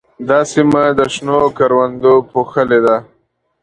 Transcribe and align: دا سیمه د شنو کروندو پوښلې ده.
دا 0.29 0.39
سیمه 0.51 0.83
د 0.97 0.99
شنو 1.13 1.39
کروندو 1.57 2.13
پوښلې 2.31 2.79
ده. 2.85 2.97